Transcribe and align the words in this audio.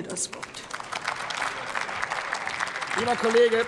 das 0.00 0.32
Wort. 0.32 0.46
Lieber 2.98 3.14
Kollege, 3.14 3.66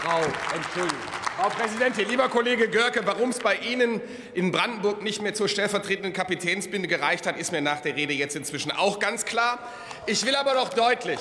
Frau, 0.00 0.20
Entschuldigung. 0.54 0.98
Frau 1.36 1.48
Präsidentin, 1.50 2.08
lieber 2.08 2.30
Kollege 2.30 2.70
Görke, 2.70 3.04
warum 3.04 3.30
es 3.30 3.38
bei 3.38 3.56
Ihnen 3.56 4.00
in 4.32 4.50
Brandenburg 4.50 5.02
nicht 5.02 5.20
mehr 5.20 5.34
zur 5.34 5.48
stellvertretenden 5.48 6.14
Kapitänsbinde 6.14 6.88
gereicht 6.88 7.26
hat, 7.26 7.36
ist 7.36 7.52
mir 7.52 7.60
nach 7.60 7.80
der 7.80 7.96
Rede 7.96 8.14
jetzt 8.14 8.34
inzwischen 8.34 8.70
auch 8.72 8.98
ganz 8.98 9.26
klar. 9.26 9.58
Ich 10.06 10.24
will 10.24 10.36
aber 10.36 10.54
doch 10.54 10.70
deutlich, 10.70 11.20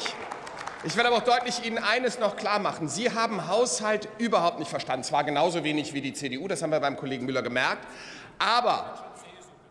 ich 0.86 0.95
will 0.95 1.05
aber 1.05 1.18
auch 1.18 1.23
deutlich 1.23 1.66
Ihnen 1.66 1.77
eines 1.77 2.18
noch 2.18 2.38
klar 2.38 2.59
machen. 2.59 2.88
Sie 2.88 3.13
haben 3.13 3.50
Haushalt 3.50 4.07
überhaupt 4.18 4.59
nicht 4.59 4.70
verstanden. 4.70 5.04
Zwar 5.04 5.25
genauso 5.25 5.66
wenig 5.66 5.93
wie 5.93 6.00
die 6.00 6.13
CDU, 6.13 6.48
das 6.48 6.61
haben 6.61 6.71
wir 6.71 6.79
beim 6.79 6.95
Kollegen 6.95 7.25
Müller 7.25 7.41
gemerkt. 7.41 7.86
Aber 8.39 9.11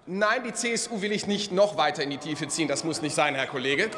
nein, 0.05 0.43
die 0.45 0.53
CSU 0.53 1.01
will 1.01 1.13
ich 1.13 1.27
nicht 1.27 1.51
noch 1.51 1.79
weiter 1.79 2.03
in 2.03 2.11
die 2.11 2.19
Tiefe 2.19 2.47
ziehen. 2.49 2.69
Das 2.69 2.85
muss 2.85 3.01
nicht 3.01 3.15
sein, 3.15 3.35
Herr 3.35 3.47
Kollege. 3.47 3.91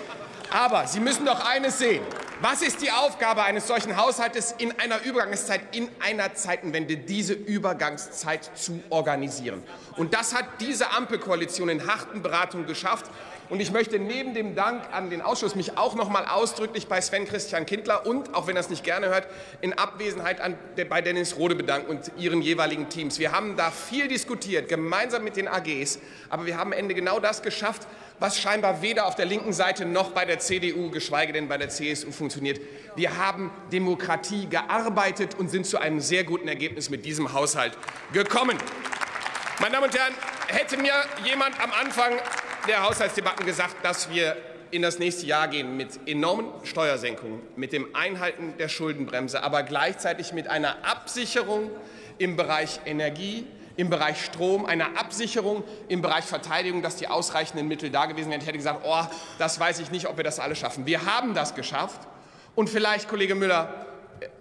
Aber 0.53 0.87
Sie 0.87 1.01
müssen 1.01 1.25
doch 1.25 1.45
eines 1.47 1.79
sehen. 1.79 2.05
Was 2.43 2.61
ist 2.61 2.83
die 2.83 2.91
Aufgabe 2.91 3.43
eines 3.43 3.69
solchen 3.69 3.97
Haushaltes 3.97 4.55
in 4.59 4.73
einer 4.79 5.03
Übergangszeit, 5.03 5.61
in 5.75 5.89
einer 6.01 6.35
Zeitenwende, 6.35 6.97
diese 6.97 7.33
Übergangszeit 7.33 8.51
zu 8.55 8.83
organisieren? 8.91 9.63
Und 9.97 10.13
das 10.13 10.35
hat 10.35 10.45
diese 10.61 10.91
Ampelkoalition 10.91 11.69
in 11.69 11.87
harten 11.87 12.21
Beratungen 12.21 12.67
geschafft. 12.67 13.07
Und 13.53 13.61
ich 13.61 13.71
möchte 13.71 13.99
neben 13.99 14.33
dem 14.33 14.55
Dank 14.55 14.83
an 14.95 15.11
den 15.11 15.21
Ausschuss 15.21 15.55
mich 15.55 15.77
auch 15.77 15.95
noch 15.95 16.09
mal 16.09 16.25
ausdrücklich 16.25 16.87
bei 16.87 17.03
Sven 17.03 17.27
Christian 17.27 17.67
Kindler 17.67 18.07
und, 18.07 18.35
auch 18.35 18.47
wenn 18.47 18.57
er 18.57 18.61
es 18.61 18.71
nicht 18.71 18.83
gerne 18.83 19.11
hört, 19.11 19.27
in 19.61 19.75
Abwesenheit 19.75 20.41
an, 20.41 20.57
bei 20.89 21.03
Dennis 21.03 21.37
Rode 21.37 21.55
bedanken 21.55 21.91
und 21.91 22.13
ihren 22.17 22.41
jeweiligen 22.41 22.89
Teams. 22.89 23.19
Wir 23.19 23.31
haben 23.33 23.59
da 23.59 23.71
viel 23.71 24.09
diskutiert, 24.09 24.71
gemeinsam 24.71 25.23
mit 25.23 25.37
den 25.37 25.49
AGs, 25.49 25.99
aber 26.31 26.47
wir 26.47 26.57
haben 26.57 26.73
am 26.73 26.79
Ende 26.79 26.95
genau 26.95 27.21
das 27.21 27.43
geschafft, 27.43 27.87
was 28.19 28.41
scheinbar 28.41 28.81
weder 28.81 29.05
auf 29.05 29.17
der 29.17 29.27
linken 29.27 29.53
Seite 29.53 29.85
noch 29.85 30.13
bei 30.13 30.25
der 30.25 30.39
CDU, 30.39 30.89
geschweige 30.89 31.35
denn 31.35 31.47
bei 31.47 31.59
der 31.59 31.69
CSU 31.69 32.11
funktioniert. 32.11 32.59
Wir 32.97 33.19
haben 33.19 33.51
Demokratie 33.71 34.47
gearbeitet 34.47 35.35
und 35.35 35.51
sind 35.51 35.67
zu 35.67 35.77
einem 35.77 36.01
sehr 36.01 36.25
guten 36.25 36.49
Ergebnis 36.49 36.89
mit 36.89 37.05
diesem 37.05 37.35
Haushalt 37.35 37.77
gekommen. 38.15 38.57
Meine 39.61 39.75
Damen 39.75 39.89
und 39.89 39.95
Herren, 39.95 40.15
hätte 40.49 40.79
mir 40.79 40.95
jemand 41.23 41.63
am 41.63 41.71
Anfang 41.71 42.15
der 42.67 42.83
Haushaltsdebatten 42.83 43.45
gesagt, 43.45 43.85
dass 43.85 44.11
wir 44.11 44.37
in 44.71 44.83
das 44.83 44.99
nächste 44.99 45.27
Jahr 45.27 45.49
gehen 45.49 45.77
mit 45.77 46.01
enormen 46.07 46.47
Steuersenkungen, 46.65 47.41
mit 47.57 47.73
dem 47.73 47.95
Einhalten 47.95 48.55
der 48.59 48.69
Schuldenbremse, 48.69 49.43
aber 49.43 49.63
gleichzeitig 49.63 50.33
mit 50.33 50.49
einer 50.49 50.85
Absicherung 50.85 51.71
im 52.19 52.37
Bereich 52.37 52.81
Energie, 52.87 53.47
im 53.77 53.91
Bereich 53.91 54.25
Strom, 54.25 54.65
einer 54.65 54.99
Absicherung 54.99 55.65
im 55.89 56.03
Bereich 56.03 56.25
Verteidigung, 56.25 56.83
dass 56.83 56.97
die 56.97 57.09
ausreichenden 57.09 57.69
Mittel 57.69 57.91
da 57.91 58.07
gewesen 58.07 58.31
wären. 58.31 58.41
Ich 58.41 58.47
hätte 58.47 58.59
gesagt, 58.59 58.83
oh, 58.85 59.03
das 59.39 59.59
weiß 59.59 59.81
ich 59.81 59.91
nicht, 59.91 60.07
ob 60.07 60.17
wir 60.17 60.25
das 60.25 60.39
alle 60.39 60.57
schaffen. 60.57 60.87
Wir 60.87 61.05
haben 61.05 61.35
das 61.35 61.55
geschafft. 61.55 62.01
Und 62.55 62.69
vielleicht, 62.69 63.09
Kollege 63.09 63.35
Müller, 63.35 63.87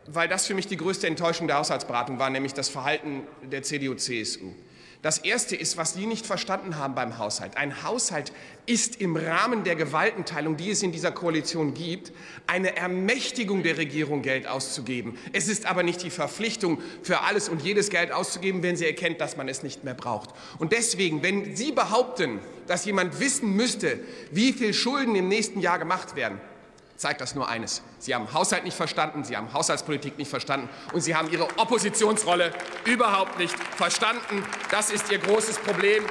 weil 0.06 0.28
das 0.28 0.46
für 0.46 0.54
mich 0.54 0.68
die 0.68 0.78
größte 0.78 1.08
Enttäuschung 1.08 1.48
der 1.48 1.58
Haushaltsberatung 1.58 2.20
war, 2.20 2.30
nämlich 2.30 2.54
das 2.54 2.70
Verhalten 2.70 3.24
der 3.42 3.64
CDU-CSU. 3.64 4.54
Das 5.02 5.18
Erste 5.18 5.56
ist, 5.56 5.78
was 5.78 5.96
Sie 5.96 6.06
nicht 6.06 6.28
verstanden 6.28 6.78
haben 6.78 6.94
beim 6.94 7.18
Haushalt. 7.18 7.58
Ein 7.58 7.82
Haushalt 7.82 8.32
ist 8.68 9.02
im 9.02 9.16
Rahmen 9.16 9.64
der 9.64 9.76
Gewaltenteilung, 9.76 10.58
die 10.58 10.70
es 10.70 10.84
in 10.84 10.92
dieser 10.92 11.12
Koalition 11.12 11.74
gibt, 11.74 12.12
eine 12.46 12.78
Ermächtigung 12.78 13.64
der 13.64 13.78
Regierung, 13.78 14.22
Geld 14.22 14.46
auszugeben. 14.46 15.18
Es 15.34 15.48
ist 15.48 15.66
aber 15.66 15.82
nicht 15.82 16.04
die 16.04 16.12
Verpflichtung, 16.12 16.80
für 17.02 17.22
alles 17.22 17.50
und 17.50 17.64
jedes 17.64 17.90
Geld 17.90 18.12
auszugeben, 18.12 18.62
wenn 18.62 18.76
sie 18.76 18.86
erkennt, 18.86 19.20
dass 19.22 19.38
man 19.38 19.50
es 19.50 19.64
nicht 19.64 19.84
mehr 19.84 19.96
braucht. 19.96 20.30
Und 20.60 20.72
deswegen, 20.72 21.24
wenn 21.24 21.56
Sie 21.56 21.72
behaupten, 21.72 22.40
dass 22.68 22.86
jemand 22.86 23.20
wissen 23.20 23.56
müsste, 23.56 24.00
wie 24.32 24.54
viel 24.54 24.74
Schulden 24.74 25.16
im 25.16 25.28
nächsten 25.28 25.62
Jahr 25.62 25.80
gemacht 25.80 26.16
werden, 26.16 26.40
zeigt 27.02 27.20
das 27.20 27.34
nur 27.34 27.50
eines. 27.50 27.82
Sie 27.98 28.14
haben 28.14 28.32
Haushalt 28.32 28.64
nicht 28.64 28.78
verstanden, 28.78 29.24
Sie 29.24 29.36
haben 29.36 29.52
Haushaltspolitik 29.52 30.20
nicht 30.20 30.30
verstanden 30.30 30.70
und 30.94 31.02
Sie 31.02 31.16
haben 31.16 31.32
Ihre 31.32 31.46
Oppositionsrolle 31.58 32.54
überhaupt 32.86 33.40
nicht 33.40 33.56
verstanden. 33.76 34.46
Das 34.70 34.92
ist 34.92 35.12
Ihr 35.12 35.18
großes 35.18 35.58
Problem. 35.58 36.04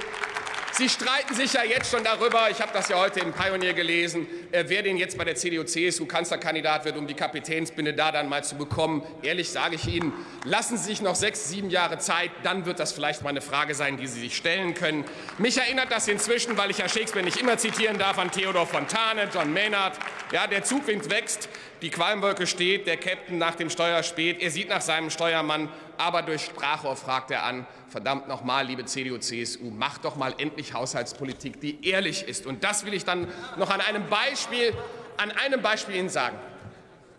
Sie 0.80 0.88
streiten 0.88 1.34
sich 1.34 1.52
ja 1.52 1.62
jetzt 1.62 1.90
schon 1.90 2.02
darüber, 2.02 2.48
ich 2.50 2.58
habe 2.58 2.72
das 2.72 2.88
ja 2.88 2.98
heute 2.98 3.20
im 3.20 3.34
Pioneer 3.34 3.74
gelesen, 3.74 4.26
äh, 4.50 4.64
wer 4.66 4.82
denn 4.82 4.96
jetzt 4.96 5.18
bei 5.18 5.24
der 5.24 5.34
CDU-CSU 5.34 6.06
Kanzlerkandidat 6.06 6.86
wird, 6.86 6.96
um 6.96 7.06
die 7.06 7.12
Kapitänsbinde 7.12 7.92
da 7.92 8.10
dann 8.10 8.30
mal 8.30 8.42
zu 8.42 8.56
bekommen. 8.56 9.02
Ehrlich 9.20 9.50
sage 9.50 9.74
ich 9.74 9.86
Ihnen, 9.86 10.10
lassen 10.44 10.78
Sie 10.78 10.84
sich 10.84 11.02
noch 11.02 11.16
sechs, 11.16 11.50
sieben 11.50 11.68
Jahre 11.68 11.98
Zeit, 11.98 12.30
dann 12.44 12.64
wird 12.64 12.80
das 12.80 12.92
vielleicht 12.92 13.20
mal 13.20 13.28
eine 13.28 13.42
Frage 13.42 13.74
sein, 13.74 13.98
die 13.98 14.06
Sie 14.06 14.20
sich 14.20 14.34
stellen 14.34 14.72
können. 14.72 15.04
Mich 15.36 15.58
erinnert 15.58 15.92
das 15.92 16.08
inzwischen, 16.08 16.56
weil 16.56 16.70
ich 16.70 16.78
ja 16.78 16.88
Shakespeare 16.88 17.26
nicht 17.26 17.38
immer 17.38 17.58
zitieren 17.58 17.98
darf, 17.98 18.18
an 18.18 18.30
Theodor 18.30 18.66
Fontane, 18.66 19.28
John 19.34 19.52
Maynard. 19.52 19.98
Ja, 20.32 20.46
der 20.46 20.64
Zugwind 20.64 21.10
wächst, 21.10 21.50
die 21.82 21.90
Qualmwolke 21.90 22.46
steht, 22.46 22.86
der 22.86 22.96
Captain 22.96 23.36
nach 23.36 23.54
dem 23.54 23.68
Steuer 23.68 24.02
spät, 24.02 24.40
er 24.40 24.50
sieht 24.50 24.70
nach 24.70 24.80
seinem 24.80 25.10
Steuermann, 25.10 25.68
aber 26.00 26.22
durch 26.22 26.46
Sprachrohr 26.46 26.96
fragt 26.96 27.30
er 27.30 27.44
an, 27.44 27.66
verdammt 27.88 28.26
nochmal, 28.26 28.66
liebe 28.66 28.86
CDU, 28.86 29.18
CSU, 29.18 29.70
macht 29.70 30.06
doch 30.06 30.16
mal 30.16 30.34
endlich 30.38 30.72
Haushaltspolitik, 30.72 31.60
die 31.60 31.86
ehrlich 31.86 32.26
ist. 32.26 32.46
Und 32.46 32.64
das 32.64 32.86
will 32.86 32.94
ich 32.94 33.04
dann 33.04 33.28
noch 33.58 33.68
an 33.68 33.82
einem 33.82 34.08
Beispiel, 34.08 34.72
an 35.18 35.30
einem 35.30 35.60
Beispiel 35.60 35.96
Ihnen 35.96 36.08
sagen. 36.08 36.38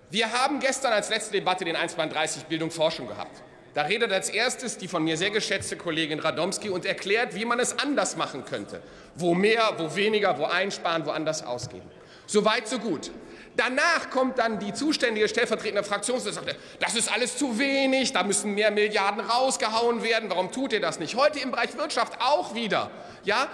Wir 0.09 0.33
haben 0.33 0.59
gestern 0.59 0.93
als 0.93 1.11
letzte 1.11 1.33
Debatte 1.33 1.63
den 1.63 1.77
1,30 1.77 2.45
Bildung 2.45 2.71
Forschung 2.71 3.07
gehabt. 3.07 3.43
Da 3.75 3.83
redet 3.83 4.11
als 4.11 4.29
erstes 4.29 4.79
die 4.79 4.87
von 4.87 5.03
mir 5.03 5.15
sehr 5.15 5.29
geschätzte 5.29 5.77
Kollegin 5.77 6.19
Radomski 6.19 6.69
und 6.69 6.83
erklärt, 6.83 7.35
wie 7.35 7.45
man 7.45 7.59
es 7.59 7.77
anders 7.77 8.17
machen 8.17 8.45
könnte. 8.45 8.81
Wo 9.13 9.35
mehr, 9.35 9.75
wo 9.77 9.95
weniger, 9.95 10.39
wo 10.39 10.45
einsparen, 10.45 11.05
wo 11.05 11.11
anders 11.11 11.45
ausgeben. 11.45 11.89
So 12.25 12.43
weit, 12.45 12.67
so 12.67 12.79
gut. 12.79 13.11
Danach 13.57 14.09
kommt 14.09 14.39
dann 14.39 14.59
die 14.59 14.73
zuständige 14.73 15.27
stellvertretende 15.27 15.83
Fraktionsvorsitzende 15.83 16.55
das 16.79 16.95
ist 16.95 17.11
alles 17.13 17.37
zu 17.37 17.59
wenig, 17.59 18.13
da 18.13 18.23
müssen 18.23 18.53
mehr 18.53 18.71
Milliarden 18.71 19.21
rausgehauen 19.21 20.03
werden. 20.03 20.29
Warum 20.29 20.51
tut 20.51 20.73
ihr 20.73 20.79
das 20.79 20.99
nicht? 20.99 21.15
Heute 21.15 21.39
im 21.39 21.51
Bereich 21.51 21.77
Wirtschaft 21.77 22.13
auch 22.19 22.55
wieder. 22.55 22.89
Ja, 23.23 23.49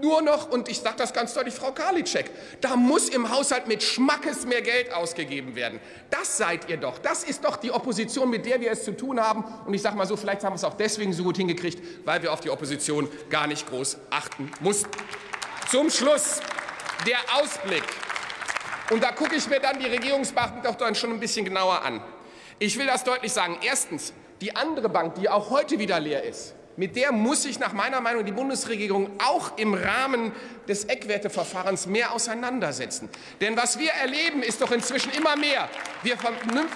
nur 0.00 0.22
noch, 0.22 0.50
und 0.50 0.68
ich 0.68 0.80
sage 0.80 0.96
das 0.98 1.12
ganz 1.12 1.34
deutlich, 1.34 1.54
Frau 1.54 1.72
Karliczek, 1.72 2.30
da 2.60 2.76
muss 2.76 3.08
im 3.08 3.30
Haushalt 3.30 3.68
mit 3.68 3.82
Schmackes 3.82 4.44
mehr 4.44 4.62
Geld 4.62 4.92
ausgegeben 4.92 5.54
werden. 5.54 5.80
Das 6.10 6.36
seid 6.36 6.68
ihr 6.68 6.76
doch. 6.76 6.98
Das 6.98 7.24
ist 7.24 7.44
doch 7.44 7.56
die 7.56 7.70
Opposition, 7.70 8.30
mit 8.30 8.46
der 8.46 8.60
wir 8.60 8.72
es 8.72 8.84
zu 8.84 8.96
tun 8.96 9.20
haben. 9.20 9.44
Und 9.66 9.74
ich 9.74 9.82
sage 9.82 9.96
mal 9.96 10.06
so, 10.06 10.16
vielleicht 10.16 10.42
haben 10.42 10.52
wir 10.52 10.56
es 10.56 10.64
auch 10.64 10.74
deswegen 10.74 11.12
so 11.12 11.22
gut 11.22 11.36
hingekriegt, 11.36 12.06
weil 12.06 12.22
wir 12.22 12.32
auf 12.32 12.40
die 12.40 12.50
Opposition 12.50 13.08
gar 13.30 13.46
nicht 13.46 13.68
groß 13.68 13.98
achten 14.10 14.50
mussten. 14.60 14.90
Zum 15.70 15.90
Schluss 15.90 16.40
der 17.06 17.18
Ausblick. 17.40 17.84
Und 18.94 19.02
da 19.02 19.10
gucke 19.10 19.34
ich 19.34 19.48
mir 19.48 19.58
dann 19.58 19.80
die 19.80 19.86
Regierungsbanken 19.86 20.62
doch 20.62 20.76
dann 20.76 20.94
schon 20.94 21.10
ein 21.10 21.18
bisschen 21.18 21.44
genauer 21.44 21.82
an. 21.82 22.00
Ich 22.60 22.78
will 22.78 22.86
das 22.86 23.02
deutlich 23.02 23.32
sagen. 23.32 23.58
Erstens, 23.60 24.12
die 24.40 24.54
andere 24.54 24.88
Bank, 24.88 25.16
die 25.16 25.28
auch 25.28 25.50
heute 25.50 25.80
wieder 25.80 25.98
leer 25.98 26.22
ist, 26.22 26.54
mit 26.76 26.96
der 26.96 27.12
muss 27.12 27.42
sich 27.42 27.58
nach 27.58 27.72
meiner 27.72 28.00
Meinung 28.00 28.24
die 28.24 28.32
Bundesregierung 28.32 29.10
auch 29.24 29.56
im 29.58 29.74
Rahmen 29.74 30.32
des 30.68 30.86
Eckwerteverfahrens 30.86 31.86
mehr 31.86 32.12
auseinandersetzen. 32.12 33.08
Denn 33.40 33.56
was 33.56 33.78
wir 33.78 33.90
erleben, 33.90 34.42
ist 34.42 34.60
doch 34.60 34.72
inzwischen 34.72 35.12
immer 35.12 35.36
mehr. 35.36 35.68
Wir 36.02 36.16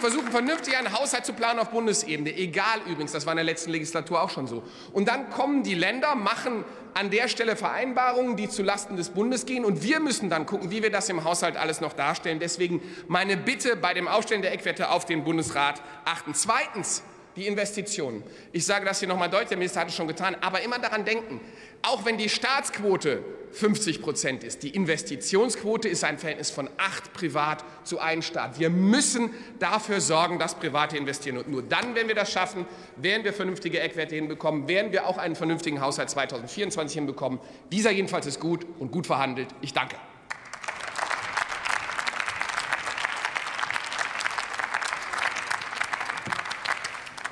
versuchen 0.01 0.31
vernünftig 0.31 0.77
einen 0.77 0.93
Haushalt 0.93 1.27
zu 1.27 1.33
planen 1.33 1.59
auf 1.59 1.71
Bundesebene. 1.71 2.35
Egal 2.37 2.81
übrigens, 2.87 3.13
das 3.13 3.27
war 3.27 3.33
in 3.33 3.39
der 3.39 3.45
letzten 3.45 3.71
Legislatur 3.71 4.23
auch 4.23 4.31
schon 4.31 4.47
so. 4.47 4.63
Und 4.93 5.09
dann 5.09 5.31
kommen 5.31 5.63
die 5.63 5.75
Länder, 5.75 6.15
machen 6.15 6.65
an 6.95 7.11
der 7.11 7.29
Stelle 7.29 7.57
Vereinbarungen, 7.57 8.37
die 8.37 8.49
zulasten 8.49 8.97
des 8.97 9.11
Bundes 9.11 9.47
gehen. 9.47 9.65
Und 9.65 9.83
wir 9.83 10.01
müssen 10.01 10.31
dann 10.31 10.47
gucken, 10.47 10.71
wie 10.71 10.83
wir 10.83 10.91
das 10.91 11.09
im 11.09 11.25
Haushalt 11.25 11.57
alles 11.57 11.81
noch 11.81 11.93
darstellen. 11.93 12.39
Deswegen 12.41 12.83
meine 13.07 13.37
Bitte 13.37 13.77
bei 13.77 13.95
dem 13.95 14.09
Aufstellen 14.09 14.43
der 14.43 14.53
Eckwerte 14.53 14.91
auf 14.91 15.05
den 15.05 15.25
Bundesrat 15.25 15.81
achten. 16.05 16.35
Zweitens, 16.35 17.03
die 17.37 17.47
Investitionen. 17.47 18.23
Ich 18.53 18.67
sage 18.67 18.85
das 18.85 18.99
hier 18.99 19.09
nochmal 19.09 19.31
deutlich, 19.31 19.49
der 19.49 19.59
Minister 19.59 19.81
hat 19.81 19.89
es 19.89 19.95
schon 19.95 20.09
getan, 20.09 20.37
aber 20.41 20.63
immer 20.63 20.79
daran 20.79 21.05
denken, 21.05 21.41
auch 21.83 22.05
wenn 22.05 22.19
die 22.19 22.29
Staatsquote 22.29 23.23
50 23.53 24.03
Prozent 24.03 24.45
ist, 24.45 24.63
die 24.63 24.71
Investitionsquote 24.71 25.89
ist 25.89 26.05
ein 26.05 26.19
Verhältnis 26.19 26.51
von 26.51 26.69
acht 26.77 27.13
Privat 27.13 27.65
zu 27.85 27.99
einem 27.99 28.23
Staat. 28.23 28.59
Wir 28.59 28.71
müssen 28.71 29.31
dafür 29.59 30.01
sorgen, 30.01 30.39
dass 30.39 30.55
Private 30.55 30.97
investieren. 30.97 31.39
Und 31.39 31.49
nur 31.49 31.63
dann, 31.63 31.95
wenn 31.95 32.09
wir 32.09 32.15
das 32.15 32.31
schaffen, 32.31 32.67
werden 32.97 33.25
wir 33.25 33.33
vernünftige 33.33 33.81
Eckwerte 33.81 34.17
hinbekommen, 34.17 34.69
werden 34.69 34.93
wir 34.93 35.07
auch 35.07 35.19
einen 35.19 35.37
vernünftigen 35.37 35.81
Haushalt 35.81 36.11
2024 36.11 36.95
hinbekommen. 36.97 37.39
Dieser 37.73 37.91
jedenfalls 37.91 38.27
ist 38.27 38.41
gut 38.41 38.67
und 38.79 38.91
gut 38.91 39.07
verhandelt. 39.07 39.49
Ich 39.63 39.73
danke. 39.73 39.97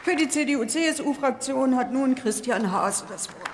Für 0.06 0.14
die 0.14 0.29
CDU-CSU-Fraktion 0.29 1.75
hat 1.75 1.93
nun 1.93 2.14
Christian 2.14 2.70
Haas 2.70 3.05
das 3.08 3.29
Wort. 3.29 3.45